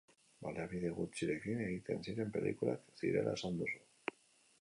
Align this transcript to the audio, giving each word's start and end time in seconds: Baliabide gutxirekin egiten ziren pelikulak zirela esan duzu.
Baliabide 0.43 0.89
gutxirekin 0.99 1.61
egiten 1.65 2.01
ziren 2.05 2.33
pelikulak 2.39 2.89
zirela 3.03 3.35
esan 3.41 3.61
duzu. 3.61 3.79